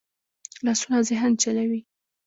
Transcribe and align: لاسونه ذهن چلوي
لاسونه 0.65 0.99
ذهن 1.09 1.31
چلوي 1.41 1.79